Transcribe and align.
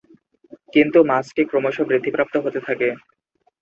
কিন্তু 0.73 0.99
মাছটি 1.09 1.41
ক্রমশ 1.49 1.77
বৃদ্ধিপ্রাপ্ত 1.89 2.35
হতে 2.37 2.59
থাকে। 2.67 2.89